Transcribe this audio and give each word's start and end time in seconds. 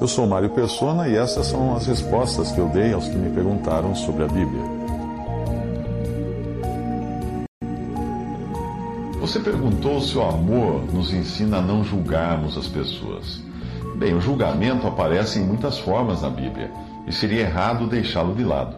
Eu 0.00 0.08
sou 0.08 0.26
Mário 0.26 0.50
Persona 0.50 1.08
e 1.08 1.16
essas 1.16 1.46
são 1.46 1.74
as 1.74 1.86
respostas 1.86 2.50
que 2.50 2.58
eu 2.58 2.68
dei 2.68 2.92
aos 2.92 3.08
que 3.08 3.16
me 3.16 3.30
perguntaram 3.30 3.94
sobre 3.94 4.24
a 4.24 4.26
Bíblia. 4.26 4.62
Você 9.20 9.38
perguntou 9.38 10.00
se 10.00 10.18
o 10.18 10.22
amor 10.22 10.84
nos 10.92 11.12
ensina 11.14 11.58
a 11.58 11.62
não 11.62 11.84
julgarmos 11.84 12.58
as 12.58 12.66
pessoas. 12.66 13.40
Bem, 13.94 14.14
o 14.14 14.20
julgamento 14.20 14.86
aparece 14.86 15.38
em 15.38 15.44
muitas 15.44 15.78
formas 15.78 16.22
na 16.22 16.28
Bíblia 16.28 16.70
e 17.06 17.12
seria 17.12 17.42
errado 17.42 17.86
deixá-lo 17.86 18.34
de 18.34 18.42
lado. 18.42 18.76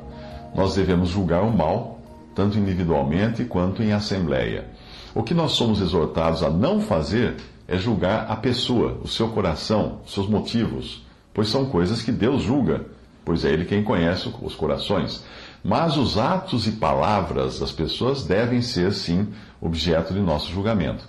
Nós 0.55 0.75
devemos 0.75 1.09
julgar 1.09 1.43
o 1.43 1.51
mal, 1.51 1.99
tanto 2.35 2.59
individualmente 2.59 3.45
quanto 3.45 3.83
em 3.83 3.93
assembleia. 3.93 4.67
O 5.15 5.23
que 5.23 5.33
nós 5.33 5.53
somos 5.53 5.81
exortados 5.81 6.43
a 6.43 6.51
não 6.51 6.79
fazer 6.79 7.37
é 7.67 7.79
julgar 7.79 8.27
a 8.29 8.37
pessoa, 8.37 9.01
o 9.03 9.09
seu 9.09 9.29
coração, 9.29 10.01
seus 10.07 10.29
motivos, 10.29 11.06
pois 11.37 11.51
são 11.51 11.67
coisas 11.67 12.01
que 12.01 12.11
Deus 12.11 12.43
julga, 12.43 12.87
pois 13.23 13.45
é 13.45 13.53
Ele 13.53 13.67
quem 13.67 13.85
conhece 13.85 14.33
os 14.41 14.55
corações. 14.55 15.23
Mas 15.63 15.99
os 15.99 16.17
atos 16.17 16.67
e 16.67 16.73
palavras 16.73 17.59
das 17.59 17.71
pessoas 17.71 18.25
devem 18.25 18.63
ser, 18.63 18.91
sim, 18.95 19.29
objeto 19.61 20.15
de 20.15 20.21
nosso 20.21 20.51
julgamento. 20.51 21.05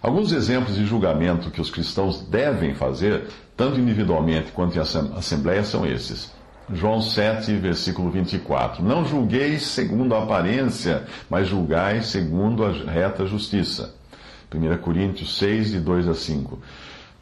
Alguns 0.00 0.30
exemplos 0.30 0.76
de 0.76 0.86
julgamento 0.86 1.50
que 1.50 1.60
os 1.60 1.68
cristãos 1.68 2.20
devem 2.22 2.74
fazer, 2.74 3.24
tanto 3.56 3.80
individualmente 3.80 4.52
quanto 4.52 4.78
em 4.78 4.80
assembleia, 4.80 5.64
são 5.64 5.84
esses. 5.84 6.30
João 6.72 7.02
7, 7.02 7.52
versículo 7.56 8.08
24. 8.08 8.84
Não 8.84 9.04
julgueis 9.04 9.62
segundo 9.62 10.14
a 10.14 10.22
aparência, 10.22 11.06
mas 11.28 11.48
julgai 11.48 12.02
segundo 12.02 12.64
a 12.64 12.70
reta 12.70 13.26
justiça. 13.26 13.92
1 14.54 14.76
Coríntios 14.78 15.38
6, 15.38 15.72
de 15.72 15.80
2 15.80 16.06
a 16.06 16.14
5. 16.14 16.58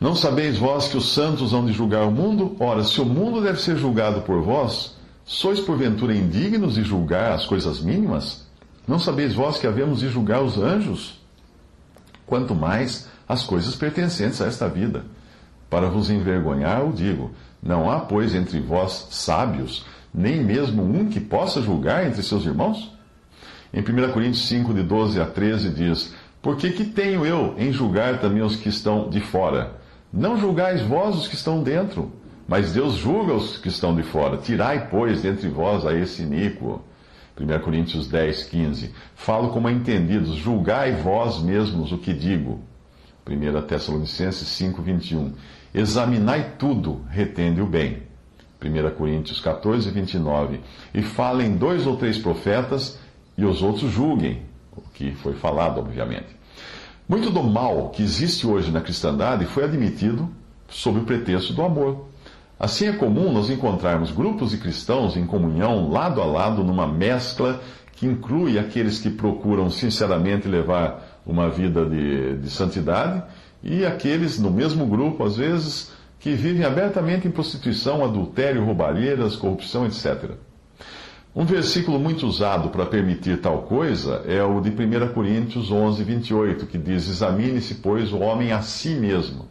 Não 0.00 0.14
sabeis 0.14 0.56
vós 0.56 0.88
que 0.88 0.96
os 0.96 1.12
santos 1.12 1.52
hão 1.52 1.66
de 1.66 1.72
julgar 1.72 2.04
o 2.04 2.10
mundo? 2.10 2.56
Ora, 2.58 2.82
se 2.82 3.00
o 3.00 3.04
mundo 3.04 3.42
deve 3.42 3.60
ser 3.60 3.76
julgado 3.76 4.22
por 4.22 4.40
vós, 4.40 4.96
sois 5.24 5.60
porventura 5.60 6.14
indignos 6.14 6.74
de 6.74 6.82
julgar 6.82 7.32
as 7.32 7.44
coisas 7.44 7.80
mínimas? 7.80 8.46
Não 8.88 8.98
sabeis 8.98 9.34
vós 9.34 9.58
que 9.58 9.66
havemos 9.66 10.00
de 10.00 10.08
julgar 10.08 10.42
os 10.42 10.56
anjos? 10.56 11.20
Quanto 12.26 12.54
mais 12.54 13.10
as 13.30 13.44
coisas 13.44 13.76
pertencentes 13.76 14.40
a 14.40 14.46
esta 14.46 14.68
vida. 14.68 15.04
Para 15.68 15.88
vos 15.88 16.10
envergonhar, 16.10 16.84
o 16.84 16.92
digo: 16.92 17.30
não 17.62 17.88
há, 17.88 18.00
pois, 18.00 18.34
entre 18.34 18.58
vós 18.58 19.06
sábios, 19.10 19.86
nem 20.12 20.42
mesmo 20.42 20.82
um 20.82 21.08
que 21.08 21.20
possa 21.20 21.62
julgar 21.62 22.04
entre 22.04 22.24
seus 22.24 22.44
irmãos? 22.44 22.92
Em 23.72 23.80
1 23.80 24.12
Coríntios 24.12 24.48
5, 24.48 24.74
de 24.74 24.82
12 24.82 25.20
a 25.20 25.26
13, 25.26 25.70
diz: 25.70 26.12
Porque 26.42 26.70
que 26.70 26.84
tenho 26.84 27.24
eu 27.24 27.54
em 27.56 27.72
julgar 27.72 28.18
também 28.18 28.42
os 28.42 28.56
que 28.56 28.68
estão 28.68 29.08
de 29.08 29.20
fora? 29.20 29.78
Não 30.12 30.36
julgais 30.36 30.82
vós 30.82 31.16
os 31.16 31.28
que 31.28 31.36
estão 31.36 31.62
dentro, 31.62 32.10
mas 32.48 32.72
Deus 32.72 32.94
julga 32.94 33.34
os 33.34 33.58
que 33.58 33.68
estão 33.68 33.94
de 33.94 34.02
fora. 34.02 34.38
Tirai, 34.38 34.88
pois, 34.88 35.22
dentre 35.22 35.48
vós 35.48 35.86
a 35.86 35.94
esse 35.94 36.22
iníquo. 36.22 36.82
1 37.38 37.60
Coríntios 37.60 38.08
10, 38.08 38.44
15. 38.44 38.94
Falo 39.14 39.50
como 39.50 39.70
entendidos, 39.70 40.34
julgai 40.34 40.92
vós 40.92 41.40
mesmos 41.40 41.92
o 41.92 41.98
que 41.98 42.12
digo. 42.12 42.60
1 43.24 43.62
Tessalonicenses 43.66 44.48
5, 44.48 44.82
21. 44.82 45.32
Examinai 45.72 46.54
tudo, 46.58 47.04
retende 47.08 47.60
o 47.62 47.66
bem. 47.66 48.02
1 48.60 48.96
Coríntios 48.96 49.40
14, 49.40 49.88
29. 49.90 50.60
E 50.92 51.02
falem 51.02 51.56
dois 51.56 51.86
ou 51.86 51.96
três 51.96 52.18
profetas, 52.18 52.98
e 53.38 53.44
os 53.44 53.62
outros 53.62 53.90
julguem, 53.92 54.42
o 54.76 54.82
que 54.92 55.12
foi 55.12 55.34
falado, 55.34 55.78
obviamente. 55.78 56.39
Muito 57.10 57.28
do 57.28 57.42
mal 57.42 57.88
que 57.88 58.04
existe 58.04 58.46
hoje 58.46 58.70
na 58.70 58.80
cristandade 58.80 59.44
foi 59.44 59.64
admitido 59.64 60.28
sob 60.68 61.00
o 61.00 61.04
pretexto 61.04 61.52
do 61.52 61.60
amor. 61.60 62.06
Assim 62.56 62.86
é 62.86 62.92
comum 62.92 63.32
nós 63.32 63.50
encontrarmos 63.50 64.12
grupos 64.12 64.52
de 64.52 64.58
cristãos 64.58 65.16
em 65.16 65.26
comunhão 65.26 65.90
lado 65.90 66.22
a 66.22 66.24
lado 66.24 66.62
numa 66.62 66.86
mescla 66.86 67.60
que 67.96 68.06
inclui 68.06 68.60
aqueles 68.60 69.00
que 69.00 69.10
procuram 69.10 69.68
sinceramente 69.68 70.46
levar 70.46 71.20
uma 71.26 71.50
vida 71.50 71.84
de, 71.84 72.36
de 72.36 72.48
santidade 72.48 73.24
e 73.60 73.84
aqueles 73.84 74.38
no 74.38 74.52
mesmo 74.52 74.86
grupo, 74.86 75.24
às 75.24 75.36
vezes, 75.36 75.90
que 76.20 76.34
vivem 76.34 76.64
abertamente 76.64 77.26
em 77.26 77.30
prostituição, 77.32 78.04
adultério, 78.04 78.64
roubalheiras, 78.64 79.34
corrupção, 79.34 79.84
etc. 79.84 80.30
Um 81.34 81.44
versículo 81.44 81.98
muito 81.98 82.26
usado 82.26 82.70
para 82.70 82.86
permitir 82.86 83.40
tal 83.40 83.62
coisa 83.62 84.24
é 84.26 84.42
o 84.42 84.60
de 84.60 84.70
1 84.70 85.12
Coríntios 85.12 85.70
11, 85.70 86.02
28, 86.02 86.66
que 86.66 86.76
diz: 86.76 87.08
Examine-se, 87.08 87.76
pois, 87.76 88.12
o 88.12 88.18
homem 88.18 88.52
a 88.52 88.62
si 88.62 88.90
mesmo 88.90 89.48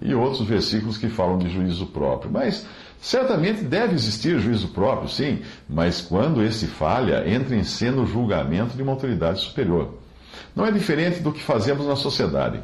e 0.00 0.14
outros 0.14 0.46
versículos 0.46 0.98
que 0.98 1.08
falam 1.08 1.38
de 1.38 1.48
juízo 1.48 1.86
próprio. 1.86 2.30
Mas 2.30 2.66
certamente 3.00 3.62
deve 3.62 3.94
existir 3.94 4.38
juízo 4.38 4.68
próprio, 4.68 5.08
sim, 5.08 5.40
mas 5.68 6.00
quando 6.00 6.42
esse 6.42 6.66
falha, 6.66 7.28
entra 7.28 7.56
em 7.56 7.64
cena 7.64 8.02
o 8.02 8.06
julgamento 8.06 8.76
de 8.76 8.82
uma 8.82 8.92
autoridade 8.92 9.40
superior. 9.40 9.94
Não 10.54 10.66
é 10.66 10.70
diferente 10.70 11.20
do 11.20 11.32
que 11.32 11.42
fazemos 11.42 11.86
na 11.86 11.96
sociedade. 11.96 12.60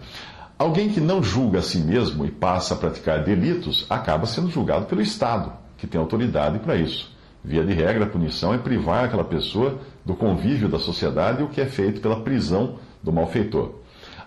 Alguém 0.59 0.91
que 0.91 1.01
não 1.01 1.23
julga 1.23 1.59
a 1.59 1.63
si 1.63 1.79
mesmo 1.79 2.25
e 2.25 2.31
passa 2.31 2.75
a 2.75 2.77
praticar 2.77 3.25
delitos 3.25 3.87
acaba 3.89 4.27
sendo 4.27 4.51
julgado 4.51 4.87
pelo 4.87 5.01
Estado, 5.01 5.53
que 5.77 5.87
tem 5.87 6.01
autoridade 6.01 6.59
para 6.59 6.77
isso. 6.77 7.11
Via 7.45 7.65
de 7.65 7.73
regra, 7.73 8.05
a 8.05 8.09
punição 8.09 8.55
é 8.55 8.59
privar 8.59 9.05
aquela 9.05 9.25
pessoa 9.25 9.81
do 10.05 10.15
convívio 10.15 10.69
da 10.69 10.79
sociedade, 10.79 11.43
o 11.43 11.49
que 11.49 11.61
é 11.61 11.67
feito 11.67 12.01
pela 12.01 12.21
prisão 12.21 12.77
do 13.03 13.13
malfeitor. 13.13 13.81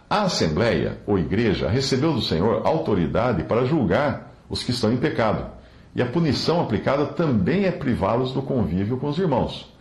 A 0.09 0.24
Assembleia, 0.24 1.00
ou 1.08 1.18
Igreja, 1.18 1.70
recebeu 1.70 2.14
do 2.14 2.22
Senhor 2.22 2.66
autoridade 2.66 3.44
para 3.44 3.66
julgar 3.66 4.36
os 4.50 4.64
que 4.64 4.72
estão 4.72 4.92
em 4.92 4.98
pecado. 4.98 5.50
E 5.96 6.02
a 6.02 6.06
punição 6.06 6.62
aplicada 6.62 7.06
também 7.06 7.66
é 7.66 7.72
privá-los 7.72 8.34
do 8.34 8.42
convívio 8.42 8.98
com 8.98 9.08
os 9.08 9.18
irmãos. 9.18 9.74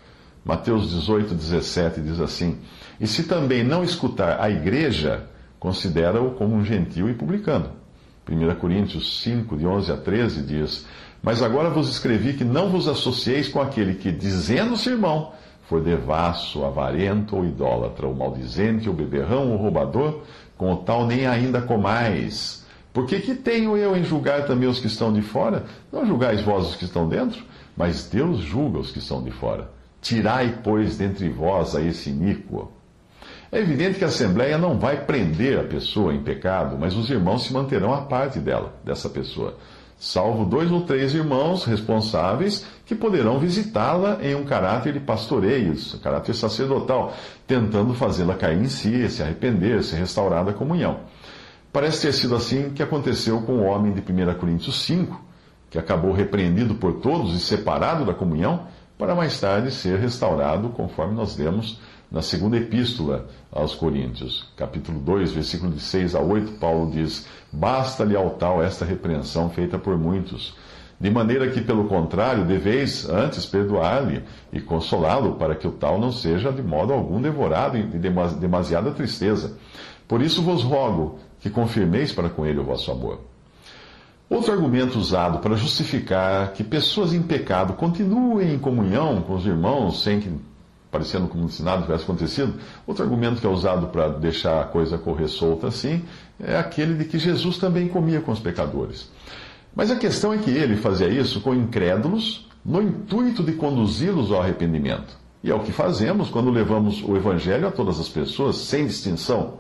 Mateus 0.45 0.91
18, 0.91 1.35
17 1.35 2.01
diz 2.01 2.21
assim: 2.21 2.59
E 3.01 3.07
se 3.07 3.25
também 3.25 3.65
não 3.65 3.83
escutar 3.83 4.41
a 4.41 4.49
igreja, 4.49 5.25
considera-o 5.59 6.33
como 6.33 6.55
um 6.55 6.65
gentil 6.65 7.11
e 7.11 7.15
publicano. 7.15 7.73
1 8.29 8.55
Coríntios 8.55 9.23
5, 9.23 9.57
de 9.57 9.67
11 9.67 9.93
a 9.93 9.97
13 9.97 10.43
diz: 10.43 10.87
Mas 11.25 11.43
agora 11.43 11.71
vos 11.71 11.89
escrevi 11.89 12.35
que 12.35 12.45
não 12.45 12.69
vos 12.69 12.87
associeis 12.87 13.49
com 13.49 13.59
aquele 13.59 13.95
que, 13.95 14.13
dizendo-se 14.13 14.91
irmão, 14.91 15.33
for 15.67 15.81
devasso, 15.81 16.63
avarento 16.67 17.35
ou 17.35 17.47
idólatra, 17.47 18.07
ou 18.07 18.15
maldizente, 18.15 18.91
ou 18.91 18.95
beberrão, 18.95 19.51
ou 19.51 19.57
roubador, 19.57 20.21
com 20.59 20.75
o 20.75 20.77
tal 20.77 21.07
nem 21.07 21.27
ainda 21.27 21.63
comais. 21.63 22.67
Porque 22.93 23.21
que 23.21 23.35
tenho 23.35 23.75
eu 23.75 23.97
em 23.97 24.05
julgar 24.05 24.45
também 24.45 24.69
os 24.69 24.79
que 24.79 24.87
estão 24.87 25.11
de 25.15 25.23
fora? 25.23 25.65
Não 25.91 26.05
julgais 26.05 26.43
vós 26.43 26.69
os 26.69 26.77
que 26.77 26.85
estão 26.85 27.09
dentro, 27.09 27.43
mas 27.75 28.07
Deus 28.07 28.41
julga 28.41 28.79
os 28.79 28.91
que 28.91 28.99
estão 28.99 29.23
de 29.23 29.31
fora. 29.31 29.71
Tirai, 30.03 30.59
pois, 30.63 30.99
dentre 30.99 31.31
vós 31.31 31.75
a 31.75 31.81
esse 31.81 32.11
iníquo. 32.11 32.71
É 33.51 33.61
evidente 33.61 33.99
que 33.99 34.05
a 34.05 34.09
Assembleia 34.09 34.59
não 34.59 34.79
vai 34.79 35.07
prender 35.07 35.59
a 35.59 35.65
pessoa 35.65 36.13
em 36.13 36.23
pecado, 36.23 36.77
mas 36.79 36.95
os 36.95 37.09
irmãos 37.09 37.45
se 37.45 37.53
manterão 37.55 37.95
à 37.95 38.03
parte 38.03 38.39
dela, 38.39 38.75
dessa 38.85 39.09
pessoa 39.09 39.57
salvo 39.99 40.45
dois 40.45 40.71
ou 40.71 40.83
três 40.83 41.15
irmãos 41.15 41.65
responsáveis 41.65 42.67
que 42.85 42.95
poderão 42.95 43.39
visitá-la 43.39 44.19
em 44.23 44.35
um 44.35 44.45
caráter 44.45 44.93
de 44.93 45.01
pastoreio, 45.01 45.75
caráter 46.03 46.35
sacerdotal, 46.35 47.15
tentando 47.47 47.95
fazê-la 47.95 48.35
cair 48.35 48.61
em 48.61 48.69
si, 48.69 49.09
se 49.09 49.23
arrepender, 49.23 49.83
se 49.83 49.97
restaurar 49.97 50.45
da 50.45 50.53
comunhão. 50.53 51.01
Parece 51.73 52.03
ter 52.03 52.13
sido 52.13 52.37
assim 52.37 52.71
que 52.71 52.83
aconteceu 52.83 53.41
com 53.43 53.55
o 53.55 53.65
homem 53.65 53.93
de 53.93 54.01
1 54.01 54.35
Coríntios 54.39 54.83
5, 54.83 55.21
que 55.71 55.79
acabou 55.79 56.13
repreendido 56.13 56.77
por 56.77 57.01
todos 57.01 57.35
e 57.35 57.41
separado 57.41 58.05
da 58.05 58.15
comunhão, 58.15 58.69
para 58.97 59.15
mais 59.15 59.41
tarde 59.41 59.73
ser 59.73 59.99
restaurado, 59.99 60.69
conforme 60.69 61.15
nós 61.15 61.37
lemos 61.37 61.81
na 62.15 62.23
segunda 62.23 62.57
epístola 62.57 63.27
aos 63.51 63.75
Coríntios, 63.75 64.49
capítulo 64.57 65.01
2, 65.01 65.33
versículo 65.33 65.73
de 65.73 65.81
6 65.81 66.15
a 66.15 66.21
8, 66.21 66.53
Paulo 66.53 66.89
diz: 66.93 67.27
Basta-lhe 67.53 68.15
ao 68.15 68.31
tal 68.31 68.63
esta 68.63 68.85
repreensão 68.85 69.51
feita 69.51 69.81
por 69.81 69.99
muitos, 69.99 70.55
de 71.01 71.11
maneira 71.11 71.51
que, 71.51 71.61
pelo 71.61 71.87
contrário, 71.87 72.45
deveis 72.45 73.09
antes 73.11 73.45
perdoar-lhe 73.45 74.23
e 74.53 74.61
consolá-lo, 74.61 75.35
para 75.35 75.57
que 75.57 75.67
o 75.67 75.73
tal 75.73 75.99
não 75.99 76.13
seja 76.13 76.53
de 76.53 76.63
modo 76.63 76.93
algum 76.93 77.21
devorado 77.21 77.83
de 77.83 77.99
demasiada 78.39 78.93
tristeza. 78.93 79.59
Por 80.07 80.23
isso 80.23 80.41
vos 80.41 80.63
rogo 80.63 81.19
que 81.41 81.51
confirmeis 81.51 82.13
para 82.13 82.31
com 82.31 82.47
ele 82.47 82.61
o 82.61 82.65
vosso 82.65 82.93
amor. 82.93 83.23
Outro 84.31 84.53
argumento 84.53 85.01
usado 85.01 85.41
para 85.41 85.57
justificar 85.57 86.53
que 86.53 86.63
pessoas 86.63 87.13
em 87.13 87.23
pecado 87.23 87.73
continuem 87.73 88.55
em 88.55 88.59
comunhão 88.59 89.21
com 89.23 89.35
os 89.35 89.45
irmãos 89.45 90.03
sem 90.05 90.21
que, 90.21 90.31
parecendo 90.95 91.27
como 91.27 91.49
se 91.49 91.61
nada 91.61 91.83
tivesse 91.83 92.05
acontecido, 92.05 92.55
outro 92.87 93.03
argumento 93.03 93.41
que 93.41 93.47
é 93.49 93.51
usado 93.51 93.89
para 93.89 94.11
deixar 94.11 94.61
a 94.61 94.65
coisa 94.65 94.97
correr 94.97 95.27
solta 95.27 95.67
assim, 95.67 96.05
é 96.39 96.57
aquele 96.57 96.95
de 96.95 97.05
que 97.07 97.19
Jesus 97.19 97.59
também 97.59 97.89
comia 97.89 98.21
com 98.21 98.31
os 98.31 98.39
pecadores. 98.39 99.11
Mas 99.75 99.91
a 99.91 99.97
questão 99.97 100.33
é 100.33 100.39
que 100.39 100.51
ele 100.51 100.77
fazia 100.77 101.09
isso 101.09 101.41
com 101.41 101.53
incrédulos 101.53 102.49
no 102.65 102.81
intuito 102.81 103.43
de 103.43 103.55
conduzi-los 103.55 104.31
ao 104.31 104.41
arrependimento. 104.41 105.19
E 105.43 105.51
é 105.51 105.55
o 105.55 105.65
que 105.65 105.73
fazemos 105.73 106.31
quando 106.31 106.49
levamos 106.49 107.03
o 107.03 107.17
Evangelho 107.17 107.67
a 107.67 107.73
todas 107.73 107.99
as 107.99 108.09
pessoas, 108.09 108.57
sem 108.59 108.87
distinção. 108.87 109.55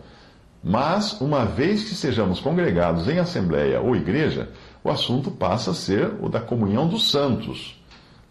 Mas, 0.62 1.20
uma 1.20 1.44
vez 1.44 1.82
que 1.82 1.96
sejamos 1.96 2.38
congregados 2.38 3.08
em 3.08 3.18
assembleia 3.18 3.80
ou 3.80 3.96
igreja, 3.96 4.50
o 4.84 4.88
assunto 4.88 5.32
passa 5.32 5.72
a 5.72 5.74
ser 5.74 6.12
o 6.20 6.28
da 6.28 6.40
comunhão 6.40 6.86
dos 6.86 7.10
santos. 7.10 7.82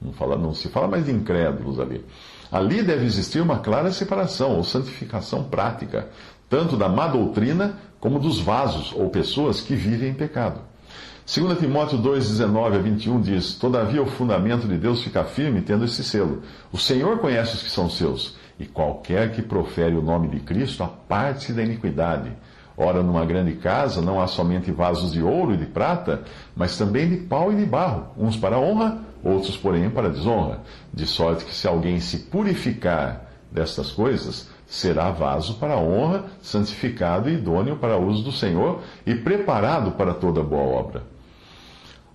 Não, 0.03 0.11
fala, 0.13 0.37
não 0.37 0.53
se 0.53 0.67
fala 0.67 0.87
mais 0.87 1.05
de 1.05 1.11
incrédulos 1.11 1.79
ali. 1.79 2.03
Ali 2.51 2.83
deve 2.83 3.05
existir 3.05 3.41
uma 3.41 3.59
clara 3.59 3.91
separação 3.91 4.57
ou 4.57 4.63
santificação 4.63 5.43
prática, 5.45 6.09
tanto 6.49 6.75
da 6.75 6.89
má 6.89 7.07
doutrina 7.07 7.77
como 7.99 8.19
dos 8.19 8.39
vasos 8.39 8.93
ou 8.93 9.09
pessoas 9.09 9.61
que 9.61 9.75
vivem 9.75 10.09
em 10.09 10.13
pecado. 10.13 10.59
2 11.25 11.57
Timóteo 11.57 11.97
2, 11.97 12.31
19 12.31 12.75
a 12.75 12.79
21 12.79 13.21
diz: 13.21 13.55
Todavia 13.55 14.03
o 14.03 14.05
fundamento 14.05 14.67
de 14.67 14.77
Deus 14.77 15.01
fica 15.01 15.23
firme, 15.23 15.61
tendo 15.61 15.85
esse 15.85 16.03
selo. 16.03 16.41
O 16.71 16.77
Senhor 16.77 17.19
conhece 17.19 17.55
os 17.55 17.63
que 17.63 17.69
são 17.69 17.89
seus, 17.89 18.35
e 18.59 18.65
qualquer 18.65 19.31
que 19.31 19.41
profere 19.41 19.95
o 19.95 20.01
nome 20.01 20.27
de 20.27 20.41
Cristo 20.41 20.83
aparte-se 20.83 21.53
da 21.53 21.63
iniquidade. 21.63 22.29
Ora, 22.77 23.03
numa 23.03 23.25
grande 23.25 23.53
casa 23.53 24.01
não 24.01 24.21
há 24.21 24.27
somente 24.27 24.71
vasos 24.71 25.11
de 25.11 25.21
ouro 25.21 25.53
e 25.53 25.57
de 25.57 25.65
prata, 25.65 26.23
mas 26.55 26.77
também 26.77 27.07
de 27.07 27.17
pau 27.17 27.51
e 27.51 27.55
de 27.55 27.65
barro, 27.65 28.07
uns 28.17 28.35
para 28.35 28.59
honra, 28.59 28.99
outros, 29.23 29.55
porém, 29.55 29.89
para 29.89 30.09
desonra. 30.09 30.61
De 30.93 31.05
sorte 31.05 31.45
que 31.45 31.53
se 31.53 31.67
alguém 31.67 31.99
se 31.99 32.17
purificar 32.17 33.29
destas 33.51 33.91
coisas, 33.91 34.49
será 34.65 35.11
vaso 35.11 35.55
para 35.55 35.77
honra, 35.77 36.25
santificado 36.41 37.29
e 37.29 37.33
idôneo 37.33 37.77
para 37.77 37.97
uso 37.97 38.23
do 38.23 38.31
Senhor 38.31 38.81
e 39.05 39.13
preparado 39.13 39.91
para 39.91 40.13
toda 40.13 40.41
boa 40.41 40.63
obra. 40.63 41.03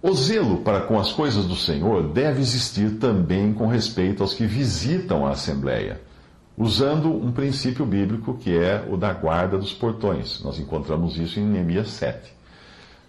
O 0.02 0.12
zelo 0.12 0.58
para 0.58 0.82
com 0.82 0.98
as 0.98 1.12
coisas 1.12 1.46
do 1.46 1.56
Senhor 1.56 2.08
deve 2.08 2.40
existir 2.40 2.98
também 2.98 3.52
com 3.52 3.66
respeito 3.66 4.22
aos 4.22 4.34
que 4.34 4.46
visitam 4.46 5.26
a 5.26 5.30
Assembleia, 5.30 6.00
usando 6.58 7.08
um 7.08 7.30
princípio 7.30 7.86
bíblico 7.86 8.34
que 8.34 8.58
é 8.58 8.84
o 8.90 8.96
da 8.96 9.12
guarda 9.12 9.56
dos 9.56 9.72
portões. 9.72 10.42
Nós 10.42 10.58
encontramos 10.58 11.16
isso 11.16 11.38
em 11.38 11.44
Neemias 11.44 11.88
7. 11.92 12.32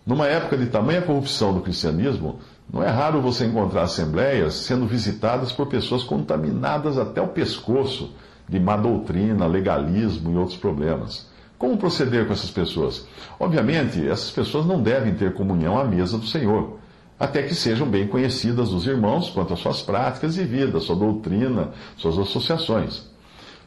Numa 0.06 0.28
época 0.28 0.56
de 0.56 0.68
tamanha 0.68 1.02
corrupção 1.02 1.54
do 1.54 1.62
cristianismo, 1.62 2.40
não 2.72 2.84
é 2.84 2.88
raro 2.88 3.22
você 3.22 3.46
encontrar 3.46 3.84
assembleias 3.84 4.54
sendo 4.54 4.86
visitadas 4.86 5.52
por 5.52 5.66
pessoas 5.66 6.04
contaminadas 6.04 7.00
até 7.00 7.20
o 7.20 7.30
pescoço 7.30 8.14
de 8.48 8.60
má 8.60 8.78
doutrina, 8.78 9.48
legalismo 9.48 10.32
e 10.32 10.38
outros 10.38 10.58
problemas. 10.58 11.28
Como 11.58 11.78
proceder 11.78 12.28
com 12.28 12.34
essas 12.34 12.52
pessoas? 12.52 13.08
Obviamente, 13.40 14.08
essas 14.08 14.30
pessoas 14.30 14.66
não 14.66 14.82
devem 14.82 15.16
ter 15.16 15.34
comunhão 15.34 15.78
à 15.78 15.84
mesa 15.84 16.18
do 16.20 16.26
Senhor, 16.26 16.78
até 17.20 17.44
que 17.44 17.56
sejam 17.56 17.88
bem 17.88 18.08
conhecidas 18.08 18.70
dos 18.70 18.86
irmãos 18.86 19.30
quanto 19.30 19.54
às 19.54 19.60
suas 19.60 19.82
práticas 19.82 20.38
e 20.38 20.44
vida, 20.44 20.80
sua 20.80 20.96
doutrina, 20.96 21.72
suas 21.98 22.18
associações. 22.18 23.09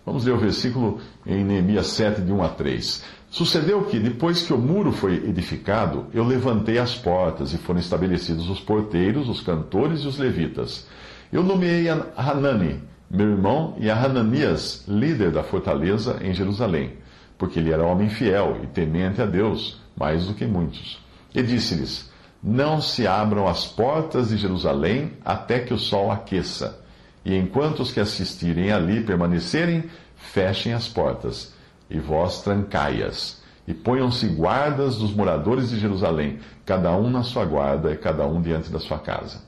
Vamos 0.04 0.25
ler 0.25 0.32
o 0.32 0.38
versículo 0.38 1.00
em 1.26 1.44
Neemias 1.44 1.88
7, 1.88 2.22
de 2.22 2.32
1 2.32 2.43
a 2.43 2.49
3. 2.49 3.04
Sucedeu 3.31 3.82
que, 3.84 3.99
depois 3.99 4.43
que 4.43 4.52
o 4.52 4.58
muro 4.58 4.93
foi 4.93 5.14
edificado, 5.14 6.06
eu 6.12 6.25
levantei 6.25 6.78
as 6.78 6.94
portas 6.94 7.52
e 7.52 7.58
foram 7.58 7.81
estabelecidos 7.81 8.50
os 8.50 8.60
porteiros, 8.60 9.28
os 9.28 9.40
cantores 9.40 10.00
e 10.00 10.06
os 10.06 10.19
levitas. 10.19 10.87
Eu 11.32 11.43
nomeei 11.43 11.88
a 11.88 12.04
Hanani, 12.16 12.81
meu 13.10 13.31
irmão, 13.31 13.76
e 13.78 13.88
a 13.88 13.96
Hananias, 13.96 14.84
líder 14.87 15.31
da 15.31 15.43
fortaleza 15.43 16.19
em 16.22 16.34
Jerusalém 16.34 17.02
porque 17.43 17.58
ele 17.58 17.72
era 17.72 17.84
homem 17.84 18.08
fiel 18.08 18.60
e 18.62 18.69
temente 18.69 19.20
a 19.20 19.26
Deus, 19.26 19.81
mais 19.96 20.28
do 20.28 20.34
que 20.34 20.46
muitos. 20.46 21.00
E 21.34 21.43
disse-lhes: 21.43 22.08
Não 22.40 22.81
se 22.81 23.04
abram 23.04 23.49
as 23.49 23.66
portas 23.66 24.28
de 24.28 24.37
Jerusalém 24.37 25.14
até 25.25 25.58
que 25.58 25.75
o 25.75 25.76
sol 25.76 26.12
aqueça. 26.12 26.81
E 27.24 27.36
enquanto 27.36 27.80
os 27.80 27.92
que 27.92 28.00
assistirem 28.00 28.72
ali 28.72 29.02
permanecerem, 29.02 29.84
fechem 30.16 30.72
as 30.72 30.88
portas, 30.88 31.52
e 31.88 31.98
vós 31.98 32.42
trancai-as. 32.42 33.42
E 33.66 33.72
ponham-se 33.72 34.26
guardas 34.26 34.96
dos 34.96 35.14
moradores 35.14 35.70
de 35.70 35.78
Jerusalém, 35.78 36.40
cada 36.66 36.96
um 36.96 37.10
na 37.10 37.22
sua 37.22 37.44
guarda 37.44 37.92
e 37.92 37.96
cada 37.96 38.26
um 38.26 38.42
diante 38.42 38.70
da 38.70 38.80
sua 38.80 38.98
casa. 38.98 39.40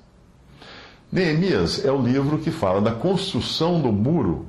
Neemias 1.11 1.85
é 1.85 1.91
o 1.91 2.01
livro 2.01 2.39
que 2.39 2.51
fala 2.51 2.81
da 2.81 2.93
construção 2.93 3.81
do 3.81 3.93
muro 3.93 4.47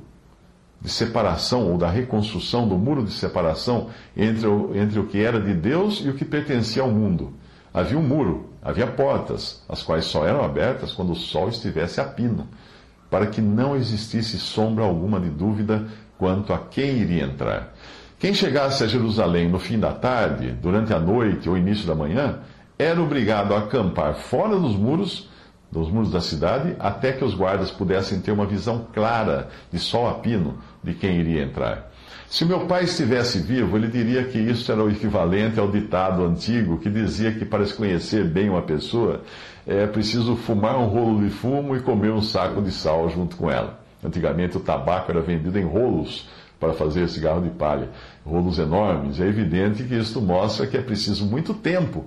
de 0.80 0.90
separação 0.90 1.70
ou 1.70 1.78
da 1.78 1.90
reconstrução 1.90 2.68
do 2.68 2.76
muro 2.76 3.02
de 3.04 3.12
separação 3.12 3.88
entre 4.16 4.46
o, 4.46 4.76
entre 4.76 4.98
o 4.98 5.06
que 5.06 5.22
era 5.22 5.40
de 5.40 5.54
Deus 5.54 6.02
e 6.04 6.08
o 6.08 6.14
que 6.14 6.24
pertencia 6.24 6.82
ao 6.82 6.90
mundo. 6.90 7.32
Havia 7.72 7.98
um 7.98 8.02
muro, 8.02 8.50
havia 8.62 8.86
portas, 8.86 9.62
as 9.68 9.82
quais 9.82 10.04
só 10.04 10.26
eram 10.26 10.44
abertas 10.44 10.92
quando 10.92 11.12
o 11.12 11.16
sol 11.16 11.48
estivesse 11.48 12.00
a 12.00 12.04
pino, 12.04 12.46
para 13.10 13.26
que 13.26 13.40
não 13.40 13.76
existisse 13.76 14.38
sombra 14.38 14.84
alguma 14.84 15.20
de 15.20 15.28
dúvida 15.28 15.86
quanto 16.18 16.52
a 16.52 16.58
quem 16.58 16.98
iria 16.98 17.24
entrar. 17.24 17.74
Quem 18.18 18.32
chegasse 18.32 18.82
a 18.82 18.86
Jerusalém 18.86 19.48
no 19.48 19.58
fim 19.58 19.78
da 19.78 19.92
tarde, 19.92 20.52
durante 20.62 20.92
a 20.92 20.98
noite 20.98 21.48
ou 21.48 21.56
início 21.56 21.86
da 21.86 21.94
manhã, 21.94 22.38
era 22.78 23.00
obrigado 23.00 23.54
a 23.54 23.58
acampar 23.58 24.14
fora 24.14 24.58
dos 24.58 24.74
muros 24.74 25.28
dos 25.70 25.90
muros 25.90 26.10
da 26.10 26.20
cidade, 26.20 26.74
até 26.78 27.12
que 27.12 27.24
os 27.24 27.34
guardas 27.34 27.70
pudessem 27.70 28.20
ter 28.20 28.30
uma 28.30 28.46
visão 28.46 28.86
clara, 28.92 29.48
de 29.70 29.78
sol 29.78 30.08
a 30.08 30.14
pino, 30.14 30.58
de 30.82 30.94
quem 30.94 31.18
iria 31.18 31.42
entrar. 31.42 31.90
Se 32.28 32.44
meu 32.44 32.66
pai 32.66 32.84
estivesse 32.84 33.38
vivo, 33.38 33.76
ele 33.76 33.88
diria 33.88 34.24
que 34.24 34.38
isso 34.38 34.70
era 34.70 34.82
o 34.82 34.90
equivalente 34.90 35.60
ao 35.60 35.70
ditado 35.70 36.24
antigo 36.24 36.78
que 36.78 36.90
dizia 36.90 37.32
que 37.32 37.44
para 37.44 37.64
se 37.64 37.74
conhecer 37.74 38.24
bem 38.24 38.50
uma 38.50 38.62
pessoa 38.62 39.22
é 39.66 39.86
preciso 39.86 40.36
fumar 40.36 40.76
um 40.76 40.86
rolo 40.86 41.22
de 41.22 41.30
fumo 41.30 41.76
e 41.76 41.80
comer 41.80 42.12
um 42.12 42.22
saco 42.22 42.60
de 42.60 42.70
sal 42.70 43.08
junto 43.08 43.36
com 43.36 43.50
ela. 43.50 43.80
Antigamente 44.04 44.56
o 44.56 44.60
tabaco 44.60 45.10
era 45.10 45.20
vendido 45.20 45.58
em 45.58 45.64
rolos 45.64 46.28
para 46.58 46.72
fazer 46.72 47.08
cigarro 47.08 47.42
de 47.42 47.50
palha, 47.50 47.90
rolos 48.24 48.58
enormes. 48.58 49.20
É 49.20 49.26
evidente 49.26 49.84
que 49.84 49.94
isto 49.94 50.20
mostra 50.20 50.66
que 50.66 50.76
é 50.76 50.82
preciso 50.82 51.26
muito 51.26 51.54
tempo 51.54 52.04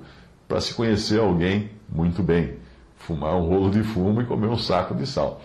para 0.48 0.60
se 0.60 0.74
conhecer 0.74 1.20
alguém 1.20 1.70
muito 1.90 2.24
bem 2.24 2.54
fumar 3.00 3.36
um 3.36 3.48
rolo 3.48 3.72
de 3.72 3.82
fumo 3.82 4.22
e 4.22 4.26
comer 4.26 4.48
um 4.48 4.58
saco 4.58 4.94
de 4.94 5.08
sal. 5.08 5.42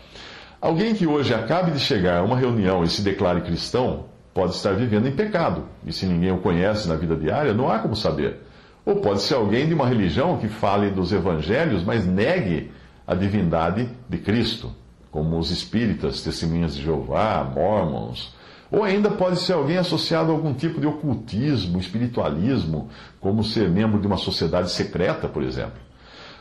Alguém 0.60 0.94
que 0.94 1.06
hoje 1.06 1.32
acabe 1.32 1.70
de 1.70 1.78
chegar 1.78 2.18
a 2.18 2.22
uma 2.22 2.36
reunião 2.36 2.82
e 2.82 2.88
se 2.88 3.02
declare 3.02 3.40
cristão 3.40 4.06
pode 4.34 4.54
estar 4.54 4.74
vivendo 4.74 5.06
em 5.06 5.12
pecado, 5.12 5.64
e 5.86 5.92
se 5.92 6.04
ninguém 6.04 6.32
o 6.32 6.38
conhece 6.38 6.88
na 6.88 6.96
vida 6.96 7.14
diária, 7.14 7.54
não 7.54 7.70
há 7.70 7.78
como 7.78 7.94
saber. 7.94 8.40
Ou 8.84 8.96
pode 8.96 9.22
ser 9.22 9.34
alguém 9.34 9.66
de 9.66 9.72
uma 9.72 9.86
religião 9.86 10.36
que 10.36 10.48
fale 10.48 10.90
dos 10.90 11.12
evangelhos, 11.12 11.84
mas 11.84 12.04
negue 12.04 12.70
a 13.06 13.14
divindade 13.14 13.88
de 14.08 14.18
Cristo, 14.18 14.72
como 15.10 15.38
os 15.38 15.50
espíritas, 15.50 16.22
testemunhas 16.22 16.74
de 16.74 16.82
Jeová, 16.82 17.48
mormons. 17.54 18.34
Ou 18.70 18.82
ainda 18.82 19.08
pode 19.08 19.38
ser 19.38 19.52
alguém 19.52 19.76
associado 19.78 20.32
a 20.32 20.34
algum 20.34 20.52
tipo 20.52 20.80
de 20.80 20.86
ocultismo, 20.86 21.78
espiritualismo, 21.78 22.88
como 23.20 23.44
ser 23.44 23.70
membro 23.70 24.00
de 24.00 24.06
uma 24.06 24.16
sociedade 24.16 24.70
secreta, 24.70 25.28
por 25.28 25.44
exemplo. 25.44 25.78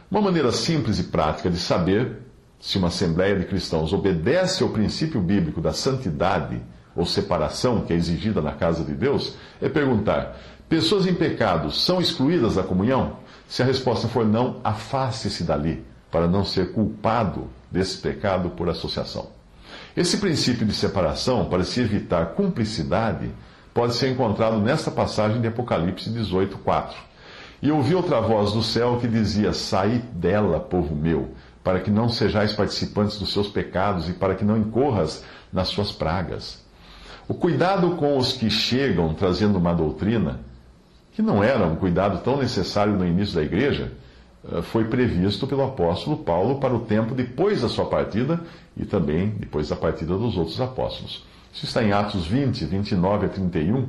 Uma 0.10 0.22
maneira 0.22 0.52
simples 0.52 1.00
e 1.00 1.04
prática 1.04 1.50
de 1.50 1.58
saber 1.58 2.24
se 2.60 2.78
uma 2.78 2.88
assembleia 2.88 3.38
de 3.38 3.46
cristãos 3.46 3.94
obedece 3.94 4.64
ao 4.64 4.70
princípio 4.70 5.22
bíblico 5.22 5.62
da 5.62 5.74
santidade 5.74 6.60
ou 6.96 7.06
separação 7.06 7.82
que 7.82 7.94
é 7.94 7.96
exigida 7.96 8.42
na 8.42 8.54
casa 8.54 8.84
de 8.84 8.94
Deus 8.94 9.36
é 9.62 9.70
perguntar: 9.70 10.38
pessoas 10.70 11.06
em 11.06 11.14
pecado 11.14 11.72
são 11.72 12.02
excluídas 12.02 12.56
da 12.56 12.64
comunhão? 12.64 13.18
Se 13.48 13.62
a 13.62 13.66
resposta 13.66 14.08
for 14.08 14.26
não, 14.26 14.60
afaste-se 14.64 15.44
dali, 15.44 15.86
para 16.12 16.28
não 16.28 16.44
ser 16.44 16.72
culpado 16.72 17.50
desse 17.70 17.98
pecado 17.98 18.50
por 18.52 18.70
associação. 18.70 19.28
Esse 19.96 20.18
princípio 20.18 20.66
de 20.66 20.74
separação, 20.74 21.46
para 21.46 21.64
se 21.64 21.82
evitar 21.82 22.34
cumplicidade, 22.34 23.32
pode 23.74 23.96
ser 23.96 24.10
encontrado 24.10 24.60
nesta 24.60 24.90
passagem 24.90 25.42
de 25.42 25.48
Apocalipse 25.48 26.10
18, 26.10 26.58
4 26.60 27.14
e 27.64 27.72
ouvi 27.72 27.96
outra 27.96 28.20
voz 28.20 28.52
do 28.52 28.62
céu 28.62 28.98
que 29.00 29.08
dizia: 29.08 29.54
Saí 29.54 30.00
dela, 30.00 30.60
povo 30.60 30.94
meu, 30.94 31.30
para 31.64 31.80
que 31.80 31.90
não 31.90 32.10
sejais 32.10 32.52
participantes 32.52 33.18
dos 33.18 33.32
seus 33.32 33.48
pecados 33.48 34.10
e 34.10 34.14
para 34.14 34.36
que 34.36 34.44
não 34.44 34.58
incorras 34.58 35.24
nas 35.52 35.70
suas 35.70 35.92
pragas. 35.92 36.63
O 37.28 37.34
cuidado 37.34 37.92
com 37.96 38.18
os 38.18 38.34
que 38.34 38.50
chegam 38.50 39.14
trazendo 39.14 39.58
uma 39.58 39.74
doutrina, 39.74 40.40
que 41.14 41.22
não 41.22 41.44
era 41.44 41.66
um 41.66 41.76
cuidado 41.76 42.22
tão 42.24 42.38
necessário 42.38 42.94
no 42.94 43.06
início 43.06 43.36
da 43.36 43.44
igreja, 43.44 43.92
eh, 44.52 44.62
foi 44.62 44.86
previsto 44.86 45.48
pelo 45.48 45.64
apóstolo 45.64 46.18
Paulo 46.18 46.60
para 46.60 46.74
o 46.74 46.80
tempo 46.80 47.16
depois 47.16 47.62
da 47.62 47.70
sua 47.70 47.86
partida 47.86 48.42
e 48.76 48.86
também 48.86 49.30
depois 49.40 49.70
da 49.70 49.76
partida 49.76 50.18
dos 50.18 50.38
outros 50.38 50.60
apóstolos. 50.60 51.26
Isso 51.54 51.66
está 51.66 51.84
em 51.84 51.92
Atos 51.94 52.26
20, 52.26 52.66
29 52.66 53.28
a 53.28 53.30
31, 53.30 53.88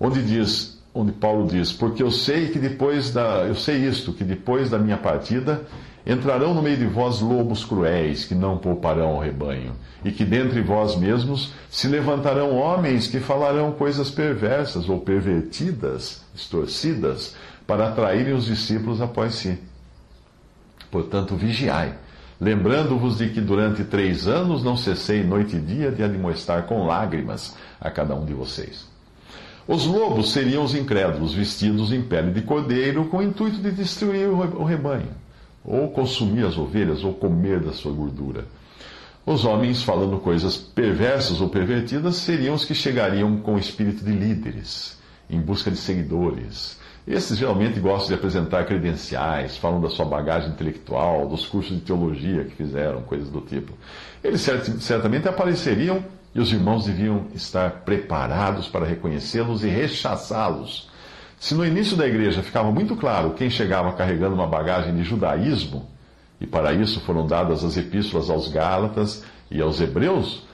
onde 0.00 0.22
diz: 0.22 0.82
onde 0.94 1.12
Paulo 1.12 1.46
diz: 1.46 1.72
Porque 1.72 2.02
eu 2.02 2.10
sei 2.10 2.48
que 2.48 2.58
depois 2.58 3.10
da. 3.12 3.44
Eu 3.44 3.54
sei 3.54 3.86
isto, 3.86 4.12
que 4.12 4.24
depois 4.24 4.70
da 4.70 4.78
minha 4.78 4.96
partida 4.96 5.62
entrarão 6.06 6.52
no 6.52 6.62
meio 6.62 6.76
de 6.76 6.86
vós 6.86 7.20
lobos 7.20 7.64
cruéis, 7.64 8.24
que 8.24 8.34
não 8.34 8.58
pouparão 8.58 9.14
o 9.14 9.20
rebanho, 9.20 9.72
e 10.04 10.12
que 10.12 10.24
dentre 10.24 10.60
vós 10.60 10.96
mesmos 10.96 11.52
se 11.70 11.88
levantarão 11.88 12.56
homens 12.56 13.06
que 13.06 13.20
falarão 13.20 13.72
coisas 13.72 14.10
perversas 14.10 14.88
ou 14.88 15.00
pervertidas, 15.00 16.22
distorcidas, 16.34 17.34
para 17.66 17.88
atraírem 17.88 18.34
os 18.34 18.44
discípulos 18.44 19.00
após 19.00 19.34
si. 19.36 19.58
Portanto, 20.90 21.34
vigiai, 21.34 21.94
lembrando-vos 22.38 23.18
de 23.18 23.30
que 23.30 23.40
durante 23.40 23.82
três 23.82 24.28
anos 24.28 24.62
não 24.62 24.76
cessei 24.76 25.24
noite 25.24 25.56
e 25.56 25.60
dia 25.60 25.90
de 25.90 26.02
admoestar 26.02 26.64
com 26.64 26.86
lágrimas 26.86 27.56
a 27.80 27.90
cada 27.90 28.14
um 28.14 28.26
de 28.26 28.34
vocês. 28.34 28.86
Os 29.66 29.86
lobos 29.86 30.32
seriam 30.32 30.62
os 30.62 30.74
incrédulos 30.74 31.32
vestidos 31.32 31.90
em 31.90 32.02
pele 32.02 32.30
de 32.32 32.42
cordeiro 32.42 33.06
com 33.06 33.16
o 33.16 33.22
intuito 33.22 33.56
de 33.56 33.70
destruir 33.70 34.28
o 34.28 34.62
rebanho, 34.62 35.08
ou 35.64 35.88
consumir 35.90 36.44
as 36.44 36.58
ovelhas, 36.58 37.02
ou 37.02 37.14
comer 37.14 37.60
da 37.60 37.72
sua 37.72 37.92
gordura. 37.92 38.44
Os 39.24 39.44
homens, 39.44 39.82
falando 39.82 40.18
coisas 40.18 40.56
perversas 40.56 41.40
ou 41.40 41.48
pervertidas, 41.48 42.16
seriam 42.16 42.54
os 42.54 42.64
que 42.64 42.74
chegariam 42.74 43.38
com 43.38 43.54
o 43.54 43.58
espírito 43.58 44.04
de 44.04 44.12
líderes, 44.12 44.98
em 45.30 45.40
busca 45.40 45.70
de 45.70 45.78
seguidores. 45.78 46.78
Esses 47.06 47.38
geralmente 47.38 47.80
gostam 47.80 48.08
de 48.08 48.14
apresentar 48.14 48.64
credenciais, 48.66 49.56
falam 49.56 49.80
da 49.80 49.88
sua 49.88 50.04
bagagem 50.04 50.50
intelectual, 50.50 51.26
dos 51.26 51.46
cursos 51.46 51.74
de 51.74 51.82
teologia 51.82 52.44
que 52.44 52.54
fizeram, 52.54 53.02
coisas 53.02 53.30
do 53.30 53.40
tipo. 53.40 53.72
Eles 54.22 54.42
certamente 54.80 55.28
apareceriam 55.28 56.04
e 56.34 56.40
os 56.40 56.52
irmãos 56.52 56.84
deviam 56.84 57.26
estar 57.34 57.82
preparados 57.84 58.68
para 58.68 58.84
reconhecê-los 58.84 59.64
e 59.64 59.68
rechaçá-los. 59.68 60.90
Se 61.44 61.54
no 61.54 61.62
início 61.62 61.94
da 61.94 62.06
igreja 62.06 62.42
ficava 62.42 62.72
muito 62.72 62.96
claro 62.96 63.34
quem 63.34 63.50
chegava 63.50 63.92
carregando 63.92 64.34
uma 64.34 64.46
bagagem 64.46 64.96
de 64.96 65.04
judaísmo, 65.04 65.86
e 66.40 66.46
para 66.46 66.72
isso 66.72 67.00
foram 67.00 67.26
dadas 67.26 67.62
as 67.62 67.76
epístolas 67.76 68.30
aos 68.30 68.48
Gálatas 68.48 69.22
e 69.50 69.60
aos 69.60 69.78
Hebreus, 69.78 70.44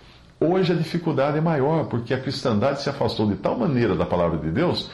hoje 0.40 0.72
a 0.72 0.74
dificuldade 0.74 1.38
é 1.38 1.40
maior, 1.40 1.84
porque 1.84 2.12
a 2.12 2.18
cristandade 2.18 2.82
se 2.82 2.90
afastou 2.90 3.28
de 3.28 3.36
tal 3.36 3.56
maneira 3.56 3.94
da 3.94 4.04
palavra 4.04 4.36
de 4.38 4.50
Deus 4.50 4.90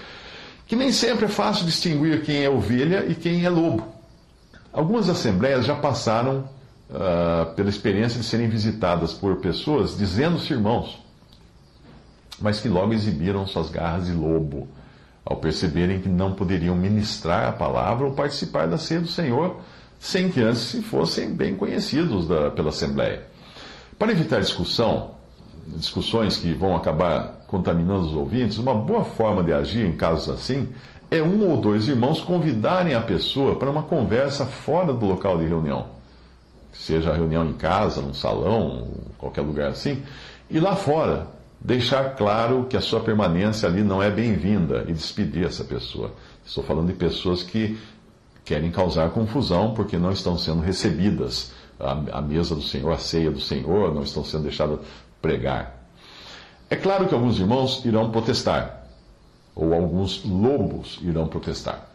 que 0.67 0.77
nem 0.77 0.93
sempre 0.93 1.25
é 1.25 1.29
fácil 1.29 1.65
distinguir 1.65 2.23
quem 2.25 2.45
é 2.45 2.51
ovelha 2.51 3.07
e 3.09 3.15
quem 3.15 3.47
é 3.47 3.49
lobo. 3.49 3.89
Algumas 4.75 5.09
assembleias 5.09 5.65
já 5.65 5.77
passaram 5.77 6.47
uh, 6.91 7.55
pela 7.55 7.71
experiência 7.71 8.21
de 8.21 8.27
serem 8.27 8.51
visitadas 8.51 9.15
por 9.15 9.37
pessoas 9.37 9.97
dizendo-se 9.97 10.53
irmãos, 10.53 11.03
mas 12.39 12.61
que 12.61 12.69
logo 12.69 12.93
exibiram 12.93 13.47
suas 13.47 13.71
garras 13.71 14.05
de 14.05 14.13
lobo, 14.13 14.69
ao 15.27 15.37
perceberem 15.37 16.01
que 16.01 16.09
não 16.09 16.33
poderiam 16.33 16.77
ministrar 16.77 17.49
a 17.49 17.53
palavra 17.53 18.07
ou 18.07 18.13
participar 18.13 18.67
da 18.67 18.79
ceia 18.79 19.01
do 19.01 19.09
Senhor 19.09 19.61
sem 19.99 20.31
que 20.31 20.41
antes 20.41 20.73
fossem 20.85 21.35
bem 21.35 21.57
conhecidos 21.57 22.29
da, 22.29 22.51
pela 22.51 22.69
Assembleia. 22.69 23.27
Para 23.99 24.13
evitar 24.13 24.41
discussão, 24.41 25.17
discussões 25.67 26.37
que 26.37 26.53
vão 26.55 26.77
acabar 26.77 27.45
contaminando 27.49 28.07
os 28.07 28.15
ouvintes, 28.15 28.59
uma 28.59 28.75
boa 28.75 29.05
forma 29.05 29.43
de 29.43 29.53
agir 29.53 29.85
em 29.85 29.97
casos 29.97 30.29
assim 30.29 30.69
é 31.11 31.21
um 31.21 31.51
ou 31.51 31.61
dois 31.61 31.89
irmãos 31.89 32.21
convidarem 32.21 32.95
a 32.95 33.01
pessoa 33.01 33.57
para 33.57 33.71
uma 33.71 33.83
conversa 33.83 34.47
fora 34.47 34.93
do 34.93 35.07
local 35.07 35.39
de 35.39 35.47
reunião 35.47 35.97
seja 36.79 37.13
reunião 37.13 37.45
em 37.45 37.53
casa, 37.53 38.01
num 38.01 38.15
salão, 38.15 38.89
qualquer 39.19 39.41
lugar 39.41 39.71
assim, 39.71 40.03
e 40.51 40.61
lá 40.61 40.77
fora 40.77 41.27
deixar 41.61 42.17
claro 42.17 42.67
que 42.69 42.77
a 42.77 42.81
sua 42.81 43.01
permanência 43.01 43.69
ali 43.69 43.83
não 43.83 44.03
é 44.03 44.11
bem-vinda 44.11 44.85
e 44.89 44.93
despedir 44.93 45.47
essa 45.47 45.65
pessoa. 45.65 46.13
Estou 46.45 46.63
falando 46.63 46.89
de 46.89 46.95
pessoas 46.95 47.43
que 47.43 47.79
querem 48.45 48.71
causar 48.71 49.11
confusão 49.11 49.75
porque 49.75 49.99
não 49.99 50.13
estão 50.13 50.39
sendo 50.39 50.61
recebidas 50.61 51.53
à, 51.79 52.23
mesa 52.23 52.55
do 52.55 52.63
Senhor, 52.63 52.93
à 52.93 52.99
ceia 52.99 53.31
do 53.31 53.41
Senhor, 53.41 53.95
não 53.95 54.03
estão 54.03 54.25
sendo 54.25 54.45
deixadas 54.45 54.79
pregar. 55.21 55.89
É 56.71 56.77
claro 56.77 57.07
que 57.07 57.15
alguns 57.15 57.39
irmãos 57.39 57.85
irão 57.85 58.11
protestar, 58.11 58.87
ou 59.55 59.73
alguns 59.75 60.25
lobos 60.25 60.99
irão 61.03 61.27
protestar, 61.29 61.89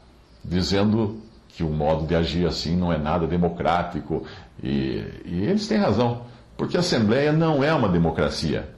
dizendo 0.44 1.22
que 1.50 1.64
o 1.64 1.70
modo 1.70 2.06
de 2.06 2.16
agir 2.16 2.48
assim 2.48 2.76
não 2.76 2.92
é 2.92 2.98
nada 2.98 3.28
democrático. 3.28 4.26
E, 4.64 5.04
e 5.26 5.44
eles 5.44 5.68
têm 5.68 5.78
razão, 5.78 6.22
porque 6.58 6.78
a 6.78 6.80
Assembleia 6.80 7.32
não 7.32 7.64
é 7.64 7.74
uma 7.74 7.90
democracia. 7.90 8.70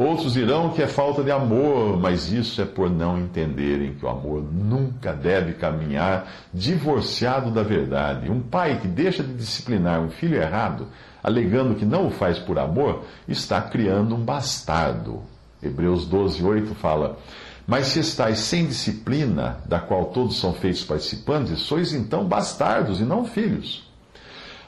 Outros 0.00 0.32
dirão 0.32 0.70
que 0.70 0.80
é 0.80 0.86
falta 0.86 1.22
de 1.22 1.30
amor, 1.30 2.00
mas 2.00 2.32
isso 2.32 2.62
é 2.62 2.64
por 2.64 2.88
não 2.88 3.20
entenderem 3.20 3.92
que 3.92 4.06
o 4.06 4.08
amor 4.08 4.42
nunca 4.42 5.12
deve 5.12 5.52
caminhar 5.52 6.26
divorciado 6.54 7.50
da 7.50 7.62
verdade. 7.62 8.30
Um 8.30 8.40
pai 8.40 8.78
que 8.80 8.88
deixa 8.88 9.22
de 9.22 9.34
disciplinar 9.34 10.00
um 10.00 10.08
filho 10.08 10.40
errado, 10.40 10.86
alegando 11.22 11.74
que 11.74 11.84
não 11.84 12.06
o 12.06 12.10
faz 12.10 12.38
por 12.38 12.58
amor, 12.58 13.04
está 13.28 13.60
criando 13.60 14.14
um 14.14 14.24
bastardo. 14.24 15.20
Hebreus 15.62 16.06
12, 16.06 16.42
8 16.42 16.74
fala. 16.76 17.18
Mas 17.66 17.88
se 17.88 18.00
estáis 18.00 18.38
sem 18.38 18.64
disciplina, 18.64 19.58
da 19.66 19.80
qual 19.80 20.06
todos 20.06 20.40
são 20.40 20.54
feitos 20.54 20.82
participantes, 20.82 21.58
sois 21.58 21.92
então 21.92 22.24
bastardos 22.24 23.02
e 23.02 23.04
não 23.04 23.26
filhos. 23.26 23.86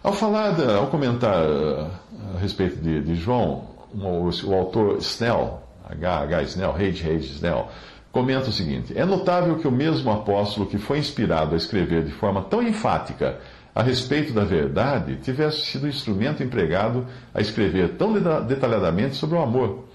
Ao 0.04 0.12
falar, 0.12 0.60
ao 0.60 0.88
comentar 0.88 1.42
uh, 1.42 1.90
a 2.36 2.38
respeito 2.38 2.82
de, 2.82 3.00
de 3.00 3.14
João, 3.14 3.71
o, 3.94 4.28
o, 4.28 4.54
autor 4.54 4.98
Snell, 4.98 5.62
H. 5.88 6.20
H. 6.20 6.42
Snell, 6.42 6.70
H. 6.70 7.08
H. 7.08 7.16
Snell, 7.18 7.68
comenta 8.10 8.48
o 8.48 8.52
seguinte: 8.52 8.96
É 8.96 9.04
notável 9.04 9.56
que 9.58 9.68
o 9.68 9.72
mesmo 9.72 10.10
apóstolo 10.10 10.66
que 10.66 10.78
foi 10.78 10.98
inspirado 10.98 11.54
a 11.54 11.56
escrever 11.56 12.04
de 12.04 12.12
forma 12.12 12.42
tão 12.42 12.62
enfática 12.62 13.38
a 13.74 13.82
respeito 13.82 14.32
da 14.32 14.44
verdade 14.44 15.16
tivesse 15.16 15.62
sido 15.62 15.88
instrumento 15.88 16.42
empregado 16.42 17.06
a 17.32 17.40
escrever 17.40 17.96
tão 17.96 18.12
detalhadamente 18.42 19.16
sobre 19.16 19.36
o 19.36 19.42
amor. 19.42 19.88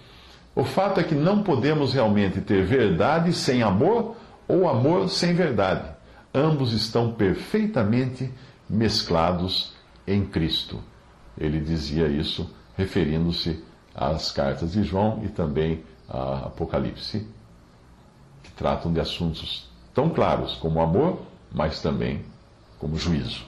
O 0.56 0.64
fato 0.64 1.00
é 1.00 1.04
que 1.04 1.14
não 1.14 1.44
podemos 1.44 1.94
realmente 1.94 2.42
ter 2.42 2.66
verdade 2.66 3.32
sem 3.34 3.62
amor 3.62 4.16
ou 4.48 4.68
amor 4.68 5.08
sem 5.10 5.34
verdade. 5.36 5.88
Ambos 6.34 6.74
estão 6.74 7.12
perfeitamente 7.12 8.32
mesclados 8.68 9.76
em 10.08 10.26
Cristo. 10.26 10.80
Ele 11.38 11.60
dizia 11.60 12.08
isso 12.08 12.50
referindo-se 12.76 13.64
às 13.98 14.32
cartas 14.32 14.74
de 14.74 14.84
João 14.84 15.22
e 15.24 15.30
também 15.30 15.84
a 16.08 16.46
Apocalipse, 16.46 17.28
que 18.44 18.52
tratam 18.52 18.94
de 18.94 19.00
assuntos 19.00 19.68
tão 19.94 20.10
claros 20.10 20.56
como 20.56 20.80
amor, 20.80 21.20
mas 21.52 21.82
também 21.82 22.24
como 22.78 22.96
juízo. 22.96 23.44